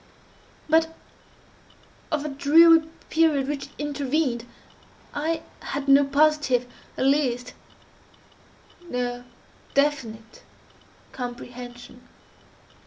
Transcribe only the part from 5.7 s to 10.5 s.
no positive, at least no definite